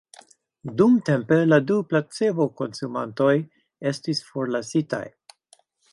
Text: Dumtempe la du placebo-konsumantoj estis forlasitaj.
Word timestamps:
Dumtempe 0.79 1.37
la 1.49 1.59
du 1.71 1.77
placebo-konsumantoj 1.91 3.35
estis 3.93 4.23
forlasitaj. 4.31 5.07